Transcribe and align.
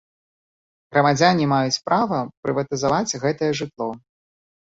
Грамадзяне 0.95 1.45
маюць 1.51 1.81
права 1.91 2.17
прыватызаваць 2.45 3.17
гэтае 3.27 3.51
жытло. 3.59 3.89